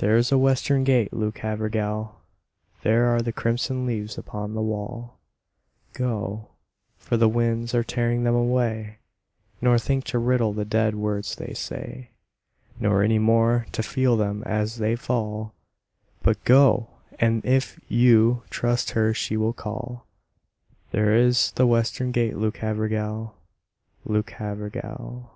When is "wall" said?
4.60-5.20